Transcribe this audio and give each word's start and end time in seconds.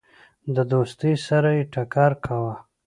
د 0.55 0.57
دوستی 0.71 1.13
سره 1.27 1.49
یې 1.57 1.63
ټکر 1.73 2.11
کاوه. 2.25 2.53